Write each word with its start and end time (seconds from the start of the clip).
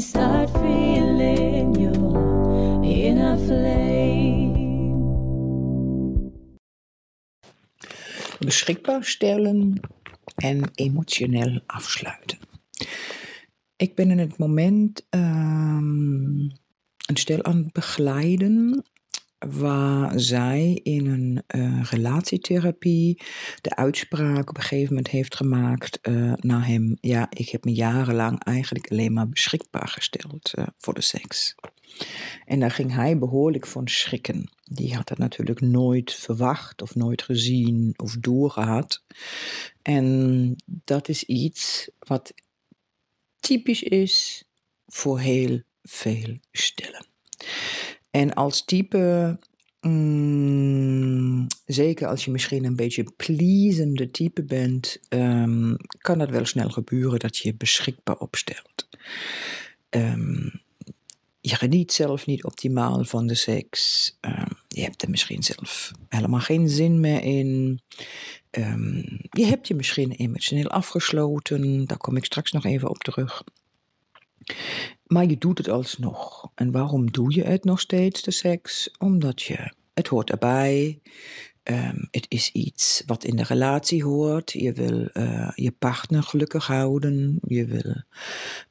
feeling 0.00 1.74
your 1.74 3.36
flame. 3.46 4.46
beschikbaar 8.38 9.04
stellen 9.04 9.80
en 10.34 10.70
emotioneel 10.74 11.60
afsluiten. 11.66 12.38
Ik 13.76 13.94
ben 13.94 14.10
in 14.10 14.18
het 14.18 14.38
moment 14.38 15.06
ehm, 15.10 16.38
een 17.06 17.16
stel 17.16 17.44
aan 17.44 17.56
het 17.56 17.72
begeleiden 17.72 18.84
waar 19.38 20.20
zij 20.20 20.80
in 20.82 21.06
een 21.06 21.42
eh, 21.46 21.82
relatietherapie 21.82 23.22
de 23.60 23.76
uitspraak 23.76 24.48
op 24.48 24.56
een 24.56 24.62
gegeven 24.62 24.88
moment 24.88 25.08
heeft 25.08 25.36
gemaakt 25.36 26.00
eh, 26.00 26.32
naar 26.36 26.66
hem: 26.66 26.96
Ja, 27.00 27.26
ik 27.30 27.48
heb 27.48 27.64
me 27.64 27.72
jarenlang 27.72 28.44
eigenlijk 28.44 28.90
alleen 28.90 29.12
maar 29.12 29.28
beschikbaar 29.28 29.88
gesteld 29.88 30.52
eh, 30.54 30.66
voor 30.78 30.94
de 30.94 31.00
seks. 31.00 31.54
En 32.44 32.60
daar 32.60 32.70
ging 32.70 32.94
hij 32.94 33.18
behoorlijk 33.18 33.66
van 33.66 33.88
schrikken. 33.88 34.50
Die 34.64 34.94
had 34.94 35.08
dat 35.08 35.18
natuurlijk 35.18 35.60
nooit 35.60 36.14
verwacht 36.14 36.82
of 36.82 36.94
nooit 36.94 37.22
gezien 37.22 37.94
of 37.96 38.16
doorgehad. 38.16 39.02
En 39.82 40.56
dat 40.66 41.08
is 41.08 41.24
iets 41.24 41.90
wat 41.98 42.34
typisch 43.40 43.82
is 43.82 44.44
voor 44.86 45.18
heel 45.18 45.60
veel 45.82 46.38
stellen. 46.52 47.06
En 48.16 48.34
als 48.34 48.64
type, 48.64 49.38
mm, 49.80 51.46
zeker 51.66 52.08
als 52.08 52.24
je 52.24 52.30
misschien 52.30 52.64
een 52.64 52.76
beetje 52.76 53.12
pleasende 53.16 54.10
type 54.10 54.42
bent, 54.42 55.00
ehm, 55.08 55.74
kan 55.98 56.20
het 56.20 56.30
wel 56.30 56.44
snel 56.44 56.68
gebeuren 56.68 57.18
dat 57.18 57.36
je 57.36 57.48
je 57.48 57.54
beschikbaar 57.54 58.16
opstelt. 58.16 58.88
Ehm, 59.88 60.48
je 61.40 61.54
geniet 61.54 61.92
zelf 61.92 62.26
niet 62.26 62.44
optimaal 62.44 63.04
van 63.04 63.26
de 63.26 63.34
seks. 63.34 64.16
Ehm, 64.20 64.52
je 64.68 64.82
hebt 64.82 65.02
er 65.02 65.10
misschien 65.10 65.42
zelf 65.42 65.92
helemaal 66.08 66.40
geen 66.40 66.68
zin 66.68 67.00
meer 67.00 67.22
in. 67.22 67.80
je 69.30 69.44
hebt 69.46 69.68
je 69.68 69.74
misschien 69.74 70.10
emotioneel 70.10 70.68
afgesloten. 70.68 71.84
Daar 71.86 71.98
kom 71.98 72.16
ik 72.16 72.24
straks 72.24 72.52
nog 72.52 72.64
even 72.64 72.88
op 72.88 72.98
terug. 72.98 73.42
Maar 75.06 75.26
je 75.26 75.38
doet 75.38 75.58
het 75.58 75.68
alsnog. 75.68 76.50
En 76.54 76.70
waarom 76.70 77.10
doe 77.10 77.34
je 77.34 77.42
het 77.42 77.64
nog 77.64 77.80
steeds, 77.80 78.22
de 78.22 78.30
seks? 78.30 78.90
Omdat 78.98 79.42
je, 79.42 79.72
het 79.94 80.08
hoort 80.08 80.30
erbij. 80.30 81.00
Ehm, 81.66 82.04
het 82.10 82.26
is 82.28 82.50
iets 82.52 83.02
wat 83.06 83.24
in 83.24 83.36
de 83.36 83.42
relatie 83.42 84.04
hoort. 84.04 84.52
Je 84.52 84.72
wil 84.72 85.08
uh, 85.12 85.50
je 85.54 85.70
partner 85.70 86.22
gelukkig 86.22 86.66
houden. 86.66 87.38
Je 87.42 87.64
wil 87.64 87.94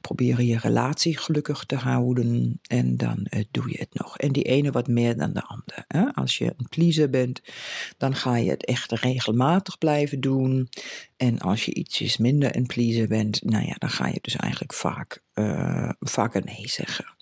proberen 0.00 0.46
je 0.46 0.58
relatie 0.58 1.18
gelukkig 1.18 1.64
te 1.64 1.74
houden. 1.74 2.60
En 2.68 2.96
dan 2.96 3.26
uh, 3.30 3.44
doe 3.50 3.70
je 3.70 3.78
het 3.78 3.94
nog. 3.94 4.18
En 4.18 4.32
die 4.32 4.42
ene 4.42 4.70
wat 4.70 4.88
meer 4.88 5.16
dan 5.16 5.32
de 5.32 5.42
andere. 5.42 5.84
Hè? 5.88 6.14
Als 6.14 6.38
je 6.38 6.54
een 6.56 6.68
pleaser 6.68 7.10
bent, 7.10 7.40
dan 7.98 8.14
ga 8.14 8.36
je 8.36 8.50
het 8.50 8.64
echt 8.64 8.92
regelmatig 8.92 9.78
blijven 9.78 10.20
doen. 10.20 10.68
En 11.16 11.38
als 11.38 11.64
je 11.64 11.74
ietsjes 11.74 12.16
minder 12.16 12.56
een 12.56 12.66
pleaser 12.66 13.08
bent, 13.08 13.42
nou 13.44 13.66
ja, 13.66 13.74
dan 13.78 13.90
ga 13.90 14.06
je 14.06 14.18
dus 14.20 14.36
eigenlijk 14.36 14.72
vaak, 14.72 15.22
uh, 15.34 15.90
vaker 16.00 16.44
nee 16.44 16.68
zeggen. 16.68 17.14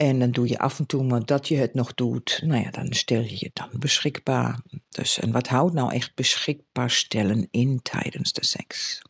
En 0.00 0.18
dan 0.18 0.30
doe 0.30 0.48
je 0.48 0.58
af 0.58 0.78
en 0.78 0.86
toe, 0.86 1.04
maar 1.04 1.24
dat 1.24 1.48
je 1.48 1.56
het 1.56 1.74
nog 1.74 1.94
doet, 1.94 2.40
nou 2.44 2.62
ja, 2.62 2.70
dan 2.70 2.92
stel 2.92 3.20
je 3.20 3.36
je 3.38 3.50
dan 3.52 3.68
beschikbaar. 3.72 4.60
Dus, 4.88 5.18
en 5.18 5.32
wat 5.32 5.48
houdt 5.48 5.74
nou 5.74 5.92
echt 5.92 6.14
beschikbaar 6.14 6.90
stellen 6.90 7.48
in 7.50 7.82
tijdens 7.82 8.32
de 8.32 8.44
seks? 8.44 9.02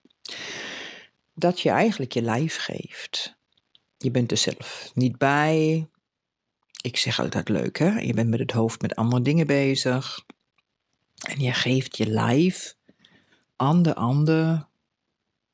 Dat 1.34 1.60
je 1.60 1.70
eigenlijk 1.70 2.12
je 2.12 2.22
lijf 2.22 2.56
geeft. 2.56 3.36
Je 3.96 4.10
bent 4.10 4.30
er 4.30 4.36
zelf 4.36 4.90
niet 4.94 5.18
bij. 5.18 5.88
Ik 6.82 6.96
zeg 6.96 7.20
altijd 7.20 7.48
leuk, 7.48 7.78
hè? 7.78 7.98
Je 7.98 8.14
bent 8.14 8.28
met 8.28 8.40
het 8.40 8.52
hoofd 8.52 8.82
met 8.82 8.94
andere 8.94 9.22
dingen 9.22 9.46
bezig. 9.46 10.24
En 11.28 11.40
je 11.40 11.52
geeft 11.52 11.96
je 11.96 12.06
lijf 12.06 12.76
aan 13.56 13.82
de 13.82 13.94
ander, 13.94 14.68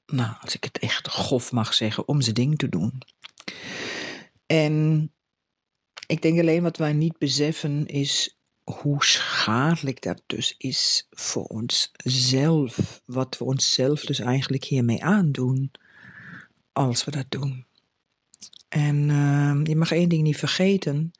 nou, 0.06 0.34
als 0.40 0.54
ik 0.54 0.64
het 0.64 0.78
echt 0.78 1.08
grof 1.08 1.52
mag 1.52 1.74
zeggen, 1.74 2.08
om 2.08 2.20
zijn 2.20 2.34
ding 2.34 2.58
te 2.58 2.68
doen. 2.68 3.02
En 4.46 5.10
ik 6.06 6.22
denk 6.22 6.40
alleen 6.40 6.62
wat 6.62 6.76
wij 6.76 6.92
niet 6.92 7.18
beseffen 7.18 7.86
is 7.86 8.38
hoe 8.64 9.04
schadelijk 9.04 10.02
dat 10.02 10.22
dus 10.26 10.54
is 10.58 11.06
voor 11.10 11.44
onszelf. 11.44 13.02
Wat 13.04 13.38
we 13.38 13.44
onszelf 13.44 14.00
dus 14.00 14.18
eigenlijk 14.18 14.64
hiermee 14.64 15.04
aandoen 15.04 15.70
als 16.72 17.04
we 17.04 17.10
dat 17.10 17.26
doen. 17.28 17.66
En 18.68 19.08
uh, 19.08 19.60
je 19.64 19.76
mag 19.76 19.92
één 19.92 20.08
ding 20.08 20.22
niet 20.22 20.36
vergeten. 20.36 21.10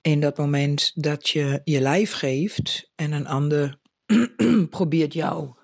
In 0.00 0.20
dat 0.20 0.36
moment 0.36 0.92
dat 0.94 1.28
je 1.28 1.60
je 1.64 1.80
lijf 1.80 2.12
geeft 2.12 2.90
en 2.94 3.12
een 3.12 3.26
ander 3.26 3.78
probeert 4.70 5.12
jou 5.12 5.54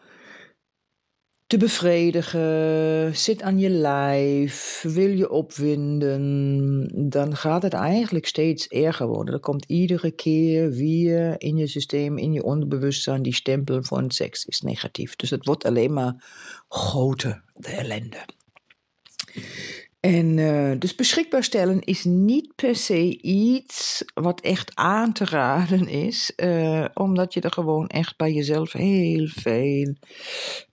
te 1.47 1.57
bevredigen, 1.57 3.17
zit 3.17 3.43
aan 3.43 3.59
je 3.59 3.71
lijf, 3.71 4.85
wil 4.89 5.09
je 5.09 5.31
opwinden, 5.31 6.89
dan 7.11 7.37
gaat 7.37 7.63
het 7.63 7.73
eigenlijk 7.73 8.27
steeds 8.27 8.69
erger 8.69 9.07
worden. 9.07 9.35
Er 9.35 9.41
komt 9.41 9.65
iedere 9.65 10.11
keer 10.11 10.71
weer 10.71 11.35
in 11.41 11.57
je 11.57 11.67
systeem, 11.67 12.19
in 12.19 12.33
je 12.33 12.43
onderbewustzijn, 12.43 13.23
die 13.23 13.35
stempel 13.35 13.83
van 13.83 14.11
seks 14.11 14.45
is 14.45 14.61
negatief. 14.61 15.17
Dus 15.17 15.31
het 15.31 15.47
wordt 15.47 15.65
alleen 15.65 15.93
maar 15.93 16.25
groter, 16.69 17.43
de 17.55 17.71
ellende. 17.71 18.25
En 20.01 20.37
uh, 20.37 20.73
dus 20.79 20.95
beschikbaar 20.95 21.45
stellen 21.45 21.81
is 21.81 22.05
niet 22.05 22.55
per 22.55 22.77
se 22.77 23.23
iets 23.23 24.05
wat 24.15 24.41
echt 24.41 24.75
aan 24.75 25.13
te 25.13 25.25
raden 25.25 25.89
is, 25.89 26.33
uh, 26.37 26.85
omdat 26.95 27.35
je 27.35 27.41
er 27.41 27.53
gewoon 27.53 27.87
echt 27.87 28.17
bij 28.17 28.33
jezelf 28.33 28.73
heel 28.73 29.27
veel 29.27 29.95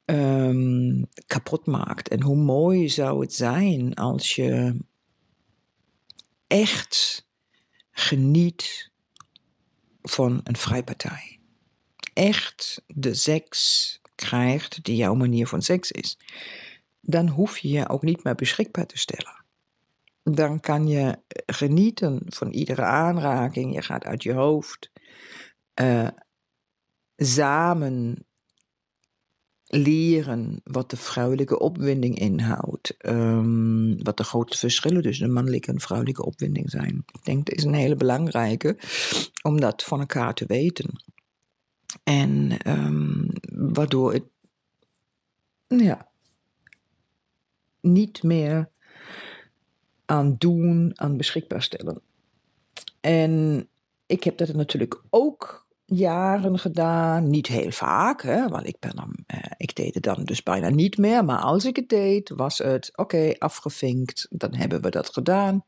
um, 0.06 1.08
kapot 1.28 1.66
maakt. 1.66 2.08
En 2.08 2.22
hoe 2.22 2.36
mooi 2.38 2.90
zou 2.90 3.22
het 3.22 3.34
zijn 3.34 3.94
als 3.94 4.36
je 4.36 4.78
echt 6.48 7.28
geniet 7.92 8.92
van 10.02 10.42
een 10.44 10.58
vrijpartij. 10.58 11.40
Echt 12.14 12.84
de 12.88 13.14
seks 13.14 14.00
krijgt 14.16 14.84
die 14.84 14.96
jouw 14.96 15.14
manier 15.14 15.48
van 15.48 15.62
seks 15.62 15.92
is. 15.92 16.18
Dan 17.06 17.28
hoef 17.28 17.58
je 17.58 17.70
je 17.70 17.90
ook 17.90 18.02
niet 18.02 18.24
meer 18.24 18.36
beschikbaar 18.36 18.86
te 18.86 18.98
stellen. 18.98 19.46
Dan 20.24 20.60
kan 20.60 20.88
je 20.88 21.20
genieten 21.46 22.22
van 22.26 22.52
iedere 22.52 22.82
aanraking. 22.82 23.74
Je 23.74 23.82
gaat 23.82 24.06
uit 24.06 24.24
je 24.24 24.34
hoofd. 24.34 24.92
Uh, 25.82 26.08
samen 27.16 28.26
leren 29.66 30.62
wat 30.64 30.90
de 30.90 30.98
vrouwelijke 30.98 31.60
opwinding 31.60 32.20
inhoudt. 32.20 32.96
Um, 33.06 34.04
wat 34.04 34.18
de 34.18 34.24
grote 34.24 34.58
verschillen 34.58 35.02
tussen 35.02 35.28
de 35.28 35.34
mannelijke 35.34 35.72
en 35.72 35.80
vrouwelijke 35.80 36.26
opwinding 36.26 36.70
zijn. 36.70 37.04
Ik 37.12 37.26
denk 37.26 37.46
dat 37.46 37.58
is 37.58 37.64
een 37.64 37.74
hele 37.74 37.96
belangrijke 37.96 38.78
om 39.42 39.60
dat 39.60 39.84
van 39.84 40.00
elkaar 40.00 40.34
te 40.34 40.46
weten. 40.46 41.04
En 42.04 42.58
um, 42.68 43.28
waardoor 43.74 44.14
het 44.14 44.24
ja, 45.68 46.12
niet 47.84 48.24
meer 48.24 48.70
aan 50.06 50.36
doen, 50.38 50.92
aan 50.96 51.18
beschikbaar 51.18 51.64
stellen. 51.64 52.02
En 53.00 53.68
ik 54.06 54.24
heb 54.24 54.38
dat 54.38 54.54
natuurlijk 54.54 55.02
ook 55.10 55.68
jaren 55.86 56.60
gedaan. 56.60 57.30
Niet 57.30 57.48
heel 57.48 57.72
vaak, 57.72 58.22
hè, 58.22 58.48
want 58.48 58.68
ik, 58.68 58.80
ben 58.80 58.96
dan, 58.96 59.14
eh, 59.28 59.40
ik 59.58 59.76
deed 59.76 59.94
het 59.94 60.04
dan 60.04 60.24
dus 60.24 60.44
bijna 60.44 60.70
niet 60.70 60.98
meer. 60.98 61.26
Maar 61.26 61.40
als 61.40 61.66
ik 61.66 61.76
het 61.76 61.90
deed, 61.90 62.30
was 62.30 62.58
het 62.58 62.92
oké, 62.98 63.34
afgevinkt. 63.38 64.28
Dan 64.30 64.56
hebben 64.56 64.82
we 64.82 64.90
dat 64.90 65.10
gedaan. 65.10 65.64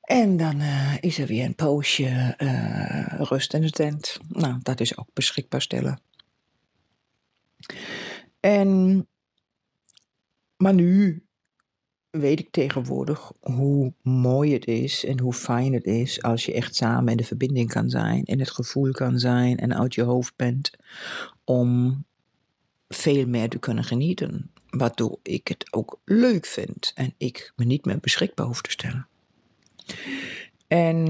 En 0.00 0.36
dan 0.36 0.60
uh, 0.60 0.96
is 1.00 1.18
er 1.18 1.26
weer 1.26 1.44
een 1.44 1.54
poosje 1.54 2.34
uh, 2.38 3.20
rust 3.20 3.54
in 3.54 3.60
de 3.60 3.70
tent. 3.70 4.18
Nou, 4.28 4.58
dat 4.62 4.80
is 4.80 4.98
ook 4.98 5.08
beschikbaar 5.12 5.62
stellen. 5.62 6.00
En, 8.40 9.06
maar 10.58 10.74
nu 10.74 11.22
weet 12.10 12.38
ik 12.38 12.50
tegenwoordig 12.50 13.32
hoe 13.40 13.92
mooi 14.02 14.52
het 14.52 14.66
is 14.66 15.04
en 15.04 15.20
hoe 15.20 15.32
fijn 15.32 15.72
het 15.72 15.84
is 15.84 16.22
als 16.22 16.44
je 16.44 16.52
echt 16.52 16.74
samen 16.74 17.10
in 17.10 17.16
de 17.16 17.24
verbinding 17.24 17.70
kan 17.70 17.90
zijn, 17.90 18.24
en 18.24 18.38
het 18.38 18.50
gevoel 18.50 18.90
kan 18.90 19.18
zijn 19.18 19.58
en 19.58 19.78
uit 19.78 19.94
je 19.94 20.02
hoofd 20.02 20.36
bent 20.36 20.70
om 21.44 22.04
veel 22.88 23.26
meer 23.26 23.48
te 23.48 23.58
kunnen 23.58 23.84
genieten. 23.84 24.50
Waardoor 24.68 25.18
ik 25.22 25.48
het 25.48 25.72
ook 25.72 26.00
leuk 26.04 26.46
vind 26.46 26.92
en 26.94 27.14
ik 27.16 27.52
me 27.56 27.64
niet 27.64 27.84
meer 27.84 27.98
beschikbaar 27.98 28.46
hoef 28.46 28.62
te 28.62 28.70
stellen. 28.70 29.08
En 30.66 31.04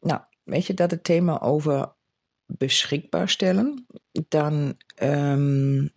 nou, 0.00 0.20
weet 0.42 0.66
je 0.66 0.74
dat 0.74 0.90
het 0.90 1.04
thema 1.04 1.40
over 1.40 1.92
beschikbaar 2.46 3.28
stellen, 3.28 3.86
dan 4.28 4.76
um, 5.02 5.90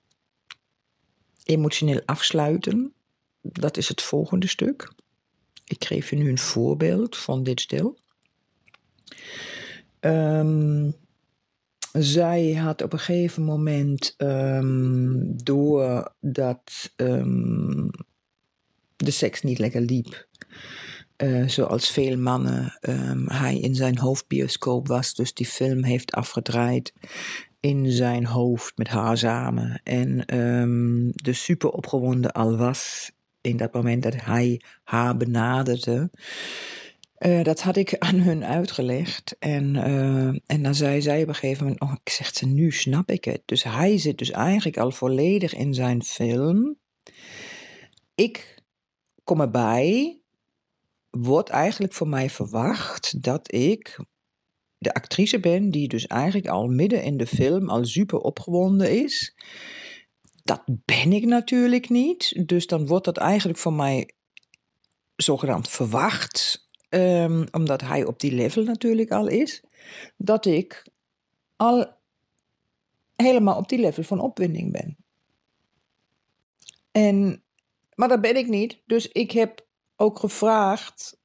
emotioneel 1.44 2.02
afsluiten, 2.06 2.94
dat 3.42 3.78
is 3.78 3.88
het 3.88 4.02
volgende 4.02 4.48
stuk. 4.48 4.94
Ik 5.66 5.86
geef 5.86 6.10
je 6.10 6.16
nu 6.16 6.30
een 6.30 6.38
voorbeeld 6.38 7.18
van 7.18 7.44
dit 7.44 7.62
stil. 7.62 7.98
Um, 10.00 10.96
zij 11.92 12.54
had 12.54 12.82
op 12.82 12.94
een 12.94 13.00
gegeven 13.00 13.44
moment, 13.44 14.14
um, 14.18 15.44
doordat 15.44 16.94
um, 16.96 17.90
de 18.96 19.12
seks 19.12 19.42
niet 19.42 19.60
lekker 19.60 19.82
liep, 19.82 20.28
uh, 21.18 21.48
zoals 21.48 21.92
veel 21.92 22.18
mannen, 22.18 22.78
hij 23.26 23.60
in 23.60 23.76
zijn 23.76 23.98
hoofdbioscoop 23.98 24.88
was, 24.88 25.14
dus 25.14 25.34
die 25.34 25.46
film 25.46 25.84
heeft 25.84 26.12
afgedraaid 26.12 26.94
in 27.64 27.92
zijn 27.92 28.26
hoofd 28.26 28.78
met 28.78 28.88
haar 28.88 29.18
samen. 29.18 29.82
En 29.84 30.24
de 31.16 31.34
super 31.34 31.70
opgewonden 31.70 32.32
al 32.32 32.58
was 32.58 33.12
in 33.42 33.58
dat 33.58 33.74
moment 33.74 34.04
dat 34.04 34.16
hij 34.22 34.62
haar 34.84 35.18
benaderde. 35.18 36.10
Uh, 37.20 37.44
dat 37.44 37.62
had 37.62 37.76
ik 37.76 37.98
aan 37.98 38.20
hun 38.20 38.46
uitgelegd. 38.46 39.36
En, 39.40 39.76
uh, 39.76 40.28
en 40.46 40.64
dan 40.64 40.76
zei 40.76 41.02
zij 41.02 41.22
op 41.22 41.28
een 41.28 41.36
gegeven 41.36 41.64
moment: 41.64 41.82
Oh, 41.82 41.94
ik 42.04 42.12
zeg 42.12 42.36
ze, 42.36 42.46
nu 42.46 42.72
snap 42.72 43.10
ik 43.10 43.26
het. 43.26 43.42
Dus 43.46 43.64
hij 43.64 43.98
zit 43.98 44.18
dus 44.18 44.32
eigenlijk 44.32 44.78
al 44.78 44.92
volledig 44.92 45.56
in 45.56 45.74
zijn 45.74 46.04
film. 46.04 46.78
Ik 48.16 48.64
kom 49.24 49.42
erbij. 49.42 50.18
Wordt 51.10 51.50
eigenlijk 51.50 51.94
voor 51.94 52.08
mij 52.08 52.30
verwacht 52.30 53.24
dat 53.24 53.54
ik 53.54 54.00
de 54.84 54.94
actrice 54.94 55.40
ben, 55.40 55.72
die 55.72 55.88
dus 55.88 56.08
eigenlijk 56.08 56.48
al 56.48 56.68
midden 56.68 57.04
in 57.04 57.18
de 57.18 57.28
film 57.28 57.70
al 57.70 57.86
super 57.86 58.20
opgewonden 58.20 59.04
is. 59.04 59.36
Dat 60.44 60.64
ben 60.66 61.14
ik 61.14 61.26
natuurlijk 61.26 61.90
niet. 61.90 62.48
Dus 62.48 62.68
dan 62.68 62.88
wordt 62.88 63.06
dat 63.06 63.18
eigenlijk 63.18 63.60
voor 63.60 63.74
mij 63.74 64.14
zogenaamd 65.16 65.70
verwacht 65.70 66.68
um, 66.90 67.46
omdat 67.52 67.82
hij 67.82 68.06
op 68.06 68.20
die 68.20 68.32
level 68.32 68.64
natuurlijk 68.64 69.12
al 69.12 69.28
is, 69.28 69.64
dat 70.18 70.46
ik 70.46 70.88
al 71.56 71.86
helemaal 73.16 73.58
op 73.58 73.70
die 73.70 73.80
level 73.80 74.04
van 74.04 74.20
opwinding 74.20 74.72
ben. 74.72 74.98
En, 76.92 77.44
maar 77.96 78.08
dat 78.08 78.22
ben 78.22 78.36
ik 78.36 78.48
niet. 78.48 78.82
Dus 78.86 79.08
ik 79.08 79.32
heb 79.32 79.66
ook 79.96 80.20
gevraagd 80.20 81.22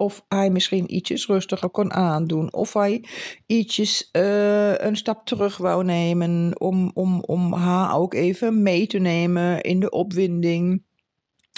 of 0.00 0.24
hij 0.28 0.50
misschien 0.50 0.94
ietsjes 0.94 1.26
rustiger 1.26 1.68
kon 1.68 1.92
aandoen. 1.92 2.52
Of 2.52 2.72
hij 2.72 3.04
ietsjes 3.46 4.08
uh, 4.12 4.78
een 4.78 4.96
stap 4.96 5.26
terug 5.26 5.56
wou 5.56 5.84
nemen 5.84 6.60
om, 6.60 6.90
om, 6.94 7.20
om 7.20 7.52
haar 7.52 7.94
ook 7.94 8.14
even 8.14 8.62
mee 8.62 8.86
te 8.86 8.98
nemen 8.98 9.60
in 9.60 9.80
de 9.80 9.90
opwinding. 9.90 10.84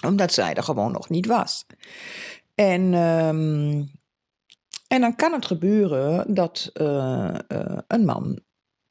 Omdat 0.07 0.33
zij 0.33 0.55
er 0.55 0.63
gewoon 0.63 0.93
nog 0.93 1.09
niet 1.09 1.27
was. 1.27 1.67
En, 2.55 2.95
um, 2.95 3.91
en 4.89 5.01
dan 5.01 5.17
kan 5.17 5.33
het 5.33 5.47
gebeuren 5.47 6.35
dat 6.35 6.71
uh, 6.75 7.35
uh, 7.49 7.79
een 7.87 8.05
man 8.05 8.41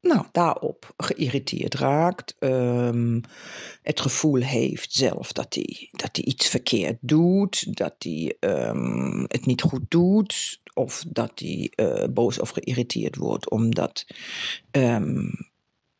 nou, 0.02 0.24
daarop 0.32 0.94
geïrriteerd 0.96 1.74
raakt. 1.74 2.36
Um, 2.38 3.20
het 3.82 4.00
gevoel 4.00 4.40
heeft 4.40 4.92
zelf 4.92 5.32
dat 5.32 5.54
hij, 5.54 5.88
dat 5.92 6.18
iets 6.18 6.48
verkeerd 6.48 6.98
doet, 7.00 7.76
dat 7.76 7.94
hij 7.98 8.36
um, 8.40 9.24
het 9.28 9.46
niet 9.46 9.62
goed 9.62 9.84
doet, 9.88 10.60
of 10.74 11.04
dat 11.08 11.32
hij 11.34 11.72
uh, 11.76 12.04
boos 12.10 12.40
of 12.40 12.50
geïrriteerd 12.50 13.16
wordt 13.16 13.50
omdat 13.50 14.06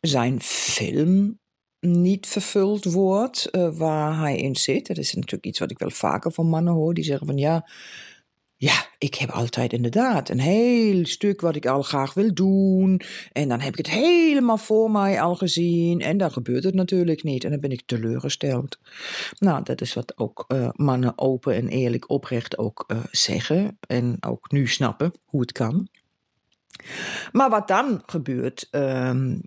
zijn 0.01 0.41
film 0.41 1.41
niet 1.81 2.27
vervuld 2.27 2.85
wordt 2.85 3.49
uh, 3.53 3.77
waar 3.77 4.19
hij 4.19 4.37
in 4.37 4.57
zit. 4.57 4.87
Dat 4.87 4.99
is 4.99 5.15
natuurlijk 5.15 5.47
iets 5.47 5.59
wat 5.59 5.71
ik 5.71 5.79
wel 5.79 5.91
vaker 5.91 6.33
van 6.33 6.47
mannen 6.47 6.73
hoor. 6.73 6.95
Die 6.95 7.05
zeggen 7.05 7.27
van 7.27 7.37
ja, 7.37 7.69
ja, 8.63 8.87
ik 8.99 9.15
heb 9.15 9.31
altijd 9.31 9.73
inderdaad 9.73 10.29
een 10.29 10.41
heel 10.41 11.07
stuk 11.07 11.41
wat 11.41 11.57
ik 11.57 11.67
al 11.67 11.83
graag 11.83 12.15
wil 12.15 12.35
doen. 12.35 13.01
En 13.33 13.49
dan 13.49 13.61
heb 13.61 13.73
ik 13.73 13.87
het 13.87 13.95
helemaal 13.95 14.59
voor 14.59 14.91
mij 14.91 15.21
al 15.21 15.35
gezien. 15.35 16.01
En 16.01 16.17
dan 16.17 16.33
gebeurt 16.33 16.65
het 16.65 16.75
natuurlijk 16.75 17.23
niet. 17.23 17.45
En 17.45 17.51
dan 17.51 17.61
ben 17.61 17.71
ik 17.71 17.83
teleurgesteld. 17.87 18.79
Nou, 19.39 19.63
dat 19.63 19.81
is 19.81 19.95
wat 19.95 20.19
ook 20.19 20.45
uh, 20.49 20.69
mannen 20.73 21.19
open 21.19 21.55
en 21.55 21.69
eerlijk 21.69 22.11
oprecht 22.11 22.59
ook 22.59 22.85
uh, 22.87 22.99
zeggen. 23.11 23.79
En 23.87 24.17
ook 24.21 24.51
nu 24.51 24.67
snappen 24.67 25.13
hoe 25.25 25.41
het 25.41 25.53
kan. 25.53 25.89
Maar 27.33 27.51
wat 27.51 27.69
dan 27.69 28.03
gebeurt 28.07 28.69
um, 28.71 29.41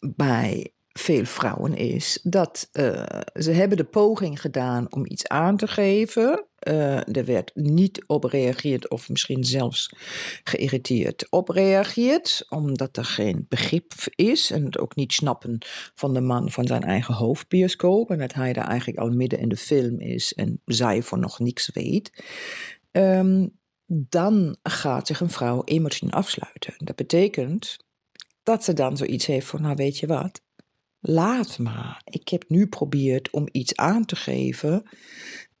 bij 0.00 0.72
veel 0.92 1.24
vrouwen 1.24 1.76
is 1.76 2.20
dat 2.22 2.68
uh, 2.72 3.04
ze 3.32 3.50
hebben 3.50 3.76
de 3.76 3.84
poging 3.84 4.40
gedaan 4.40 4.92
om 4.92 5.06
iets 5.06 5.28
aan 5.28 5.56
te 5.56 5.66
geven. 5.66 6.44
Uh, 6.68 7.16
er 7.16 7.24
werd 7.24 7.50
niet 7.54 8.04
op 8.06 8.24
gereageerd 8.24 8.90
of 8.90 9.08
misschien 9.08 9.44
zelfs 9.44 9.92
geïrriteerd 10.44 11.30
op 11.30 11.48
reageerd, 11.48 12.46
omdat 12.48 12.96
er 12.96 13.04
geen 13.04 13.46
begrip 13.48 13.92
is 14.14 14.50
en 14.50 14.64
het 14.64 14.78
ook 14.78 14.96
niet 14.96 15.12
snappen 15.12 15.58
van 15.94 16.14
de 16.14 16.20
man 16.20 16.50
van 16.50 16.66
zijn 16.66 16.82
eigen 16.82 17.14
hoofdbioscoop 17.14 18.10
en 18.10 18.18
dat 18.18 18.34
hij 18.34 18.52
daar 18.52 18.68
eigenlijk 18.68 18.98
al 18.98 19.10
midden 19.10 19.38
in 19.38 19.48
de 19.48 19.56
film 19.56 20.00
is 20.00 20.32
en 20.32 20.60
zij 20.64 21.02
voor 21.02 21.18
nog 21.18 21.38
niks 21.38 21.70
weet. 21.72 22.24
Um, 22.92 23.58
dan 23.92 24.56
gaat 24.62 25.06
zich 25.06 25.20
een 25.20 25.30
vrouw 25.30 25.64
emotioneel 25.64 26.14
afsluiten. 26.14 26.74
Dat 26.76 26.96
betekent 26.96 27.76
dat 28.42 28.64
ze 28.64 28.72
dan 28.72 28.96
zoiets 28.96 29.26
heeft 29.26 29.46
van, 29.46 29.62
nou 29.62 29.74
weet 29.74 29.98
je 29.98 30.06
wat, 30.06 30.42
laat 31.00 31.58
maar. 31.58 32.00
Ik 32.04 32.28
heb 32.28 32.44
nu 32.48 32.60
geprobeerd 32.60 33.30
om 33.30 33.48
iets 33.52 33.76
aan 33.76 34.04
te 34.04 34.16
geven. 34.16 34.82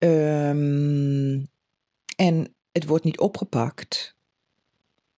Um, 0.04 1.48
en 2.16 2.54
het 2.72 2.86
wordt 2.86 3.04
niet 3.04 3.18
opgepakt. 3.18 4.16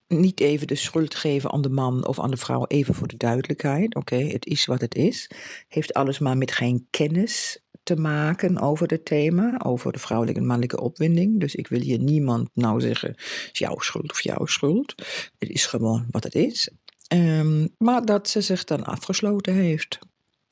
Niet 0.07 0.39
even 0.39 0.67
de 0.67 0.75
schuld 0.75 1.15
geven 1.15 1.51
aan 1.51 1.61
de 1.61 1.69
man 1.69 2.07
of 2.07 2.19
aan 2.19 2.31
de 2.31 2.37
vrouw, 2.37 2.65
even 2.67 2.93
voor 2.93 3.07
de 3.07 3.17
duidelijkheid. 3.17 3.95
Oké, 3.95 4.15
het 4.15 4.45
is 4.45 4.65
wat 4.65 4.81
het 4.81 4.95
is. 4.95 5.29
Heeft 5.67 5.93
alles 5.93 6.19
maar 6.19 6.37
met 6.37 6.51
geen 6.51 6.87
kennis 6.89 7.61
te 7.83 7.95
maken 7.95 8.59
over 8.59 8.87
het 8.87 9.05
thema, 9.05 9.59
over 9.63 9.91
de 9.91 9.99
vrouwelijke 9.99 10.39
en 10.39 10.45
mannelijke 10.45 10.81
opwinding. 10.81 11.39
Dus 11.39 11.55
ik 11.55 11.67
wil 11.67 11.79
hier 11.79 11.99
niemand 11.99 12.49
nou 12.53 12.81
zeggen, 12.81 13.15
is 13.51 13.59
jouw 13.59 13.79
schuld 13.79 14.11
of 14.11 14.21
jouw 14.21 14.45
schuld. 14.45 14.93
Het 15.37 15.49
is 15.49 15.65
gewoon 15.65 16.05
wat 16.11 16.23
het 16.23 16.35
is. 16.35 16.69
Um, 17.13 17.75
maar 17.77 18.05
dat 18.05 18.29
ze 18.29 18.41
zich 18.41 18.63
dan 18.63 18.83
afgesloten 18.83 19.53
heeft. 19.53 19.99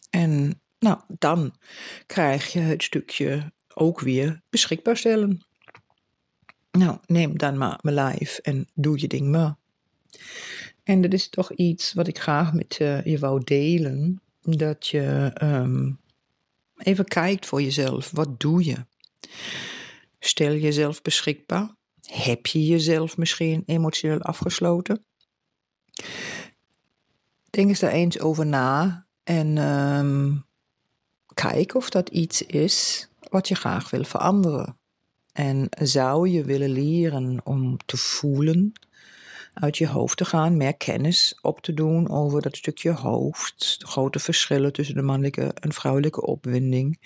En 0.09 0.61
nou, 0.79 0.99
dan 1.07 1.55
krijg 2.05 2.51
je 2.53 2.59
het 2.59 2.83
stukje 2.83 3.51
ook 3.73 3.99
weer 3.99 4.41
beschikbaar 4.49 4.97
stellen. 4.97 5.45
Nou, 6.71 6.97
neem 7.05 7.37
dan 7.37 7.57
maar 7.57 7.79
mijn 7.81 7.95
live 7.95 8.41
en 8.41 8.67
doe 8.73 8.99
je 8.99 9.07
ding 9.07 9.31
maar. 9.31 9.55
En 10.83 11.01
dat 11.01 11.13
is 11.13 11.29
toch 11.29 11.53
iets 11.53 11.93
wat 11.93 12.07
ik 12.07 12.19
graag 12.19 12.53
met 12.53 12.79
uh, 12.81 13.05
je 13.05 13.19
wou 13.19 13.43
delen. 13.43 14.21
Dat 14.41 14.87
je 14.87 15.31
um, 15.41 15.99
even 16.77 17.05
kijkt 17.05 17.45
voor 17.45 17.61
jezelf. 17.61 18.11
Wat 18.11 18.39
doe 18.39 18.65
je? 18.65 18.85
Stel 20.19 20.55
jezelf 20.55 21.01
beschikbaar. 21.01 21.75
Heb 22.01 22.45
je 22.45 22.65
jezelf 22.65 23.17
misschien 23.17 23.63
emotioneel 23.65 24.21
afgesloten? 24.21 25.05
Denk 27.49 27.69
eens 27.69 27.79
daar 27.79 27.91
eens 27.91 28.19
over 28.19 28.45
na 28.45 29.05
en 29.23 29.57
um, 29.57 30.45
kijk 31.33 31.75
of 31.75 31.89
dat 31.89 32.09
iets 32.09 32.41
is 32.41 33.09
wat 33.31 33.47
je 33.47 33.55
graag 33.55 33.89
wil 33.89 34.03
veranderen. 34.03 34.77
En 35.33 35.67
zou 35.69 36.29
je 36.29 36.43
willen 36.43 36.69
leren 36.69 37.39
om 37.43 37.77
te 37.85 37.97
voelen, 37.97 38.71
uit 39.53 39.77
je 39.77 39.87
hoofd 39.87 40.17
te 40.17 40.25
gaan, 40.25 40.57
meer 40.57 40.77
kennis 40.77 41.39
op 41.41 41.61
te 41.61 41.73
doen 41.73 42.09
over 42.09 42.41
dat 42.41 42.57
stukje 42.57 42.91
hoofd, 42.91 43.79
de 43.79 43.87
grote 43.87 44.19
verschillen 44.19 44.73
tussen 44.73 44.95
de 44.95 45.01
mannelijke 45.01 45.53
en 45.53 45.73
vrouwelijke 45.73 46.25
opwinding, 46.25 46.99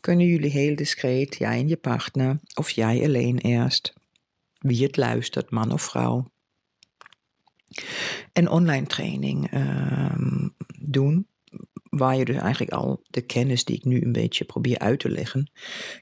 kunnen 0.00 0.26
jullie 0.26 0.50
heel 0.50 0.76
discreet, 0.76 1.36
jij 1.36 1.58
en 1.58 1.68
je 1.68 1.76
partner, 1.76 2.40
of 2.54 2.70
jij 2.70 3.04
alleen 3.04 3.38
eerst, 3.38 3.92
wie 4.58 4.82
het 4.82 4.96
luistert, 4.96 5.50
man 5.50 5.72
of 5.72 5.82
vrouw, 5.82 6.30
een 8.32 8.48
online 8.48 8.86
training 8.86 9.54
um, 9.54 10.54
doen 10.78 11.26
waar 11.96 12.16
je 12.16 12.24
dus 12.24 12.36
eigenlijk 12.36 12.72
al 12.72 13.02
de 13.10 13.20
kennis 13.20 13.64
die 13.64 13.76
ik 13.76 13.84
nu 13.84 14.02
een 14.02 14.12
beetje 14.12 14.44
probeer 14.44 14.78
uit 14.78 15.00
te 15.00 15.10
leggen, 15.10 15.50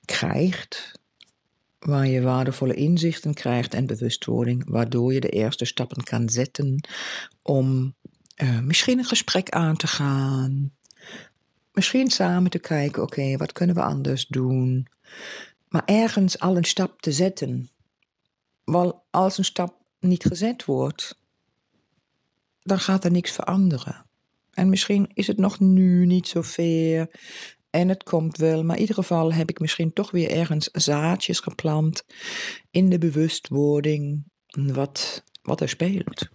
krijgt. 0.05 1.01
waar 1.79 2.07
je 2.07 2.21
waardevolle 2.21 2.75
inzichten 2.75 3.35
krijgt 3.35 3.75
en 3.75 3.87
bewustwording, 3.87 4.63
waardoor 4.67 5.13
je 5.13 5.21
de 5.21 5.29
eerste 5.29 5.65
stappen 5.65 6.03
kan 6.03 6.29
zetten 6.29 6.89
om 7.43 7.95
uh, 8.43 8.61
misschien 8.61 8.99
een 8.99 9.05
gesprek 9.05 9.49
aan 9.49 9.77
te 9.77 9.87
gaan. 9.87 10.73
Misschien 11.73 12.11
samen 12.11 12.51
te 12.51 12.59
kijken, 12.59 13.03
oké, 13.03 13.37
wat 13.37 13.53
kunnen 13.53 13.77
we 13.77 13.83
anders 13.83 14.27
doen? 14.27 14.87
Maar 15.69 15.83
ergens 15.85 16.39
al 16.39 16.57
een 16.57 16.65
stap 16.65 17.03
te 17.03 17.13
zetten. 17.13 17.71
Want 18.65 18.95
als 19.11 19.39
een 19.39 19.45
stap 19.45 19.75
niet 20.01 20.25
gezet 20.25 20.65
wordt, 20.65 21.19
dan 22.63 22.79
gaat 22.79 23.05
er 23.05 23.11
niks 23.11 23.31
veranderen. 23.31 24.07
En 24.53 24.69
misschien 24.69 25.11
is 25.15 25.27
het 25.27 25.39
nog 25.39 25.61
nu 25.61 26.07
niet 26.07 26.29
zo 26.29 26.43
ver 26.43 27.11
en 27.71 27.89
het 27.89 28.03
komt 28.03 28.37
wel, 28.37 28.65
maar 28.65 28.75
in 28.75 28.81
ieder 28.81 28.95
geval 28.95 29.33
heb 29.33 29.51
ik 29.51 29.61
misschien 29.61 29.93
toch 29.93 30.11
weer 30.11 30.31
ergens 30.31 30.69
zaadjes 30.73 31.41
geplant 31.41 32.05
in 32.71 32.89
de 32.89 32.99
bewustwording 32.99 34.25
wat, 34.47 35.25
wat 35.43 35.61
er 35.61 35.69
speelt. 35.69 36.29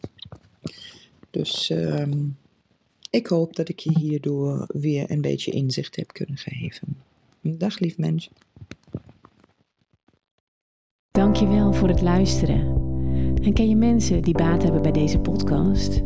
Dus 1.32 1.70
ehm, 1.70 2.26
ik 3.10 3.28
hoop 3.28 3.56
dat 3.56 3.70
ik 3.70 3.80
je 3.80 4.00
hierdoor 4.00 4.66
weer 4.68 5.12
een 5.12 5.22
beetje 5.22 5.52
inzicht 5.52 5.96
heb 5.96 6.14
kunnen 6.14 6.38
geven. 6.38 7.02
Dag 7.42 7.80
lief 7.80 7.98
mens. 7.98 8.30
Dankjewel 11.12 11.74
voor 11.74 11.88
het 11.88 12.02
luisteren. 12.02 12.60
En 13.44 13.54
ken 13.54 13.70
je 13.70 13.76
mensen 13.76 14.22
die 14.22 14.34
baat 14.34 14.64
hebben 14.64 14.82
bij 14.82 14.92
deze 14.92 15.20
podcast? 15.20 16.02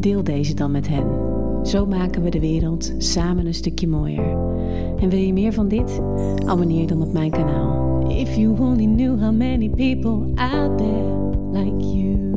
Deel 0.00 0.24
deze 0.24 0.54
dan 0.54 0.70
met 0.70 0.88
hen. 0.88 1.29
Zo 1.62 1.86
maken 1.86 2.22
we 2.22 2.30
de 2.30 2.40
wereld 2.40 2.94
samen 2.98 3.46
een 3.46 3.54
stukje 3.54 3.88
mooier. 3.88 4.36
En 5.00 5.08
wil 5.08 5.18
je 5.18 5.32
meer 5.32 5.52
van 5.52 5.68
dit? 5.68 6.00
Abonneer 6.46 6.86
dan 6.86 7.02
op 7.02 7.12
mijn 7.12 7.30
kanaal. 7.30 8.08
If 8.08 8.36
you 8.36 8.58
only 8.58 8.84
knew 8.84 9.20
how 9.20 9.32
many 9.32 9.68
people 9.68 10.32
out 10.34 10.78
there 10.78 11.30
like 11.52 11.84
you. 11.84 12.30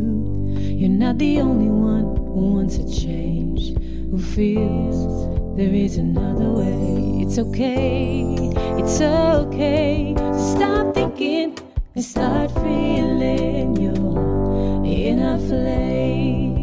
You're 0.77 0.97
not 0.97 1.19
the 1.19 1.39
only 1.41 1.69
one 1.69 2.15
who 2.15 2.53
wants 2.53 2.77
a 2.77 2.85
change. 2.87 3.73
Who 4.09 4.17
feels 4.17 5.27
there 5.55 5.73
is 5.73 5.97
another 5.97 6.51
way. 6.51 7.21
It's 7.21 7.37
okay, 7.37 8.35
it's 8.77 9.01
okay 9.01 10.13
to 10.15 10.39
stop 10.39 10.93
thinking 10.93 11.57
and 11.95 12.03
start 12.03 12.51
feeling 12.51 13.75
your 13.77 14.83
inner 14.85 15.37
flame. 15.37 16.62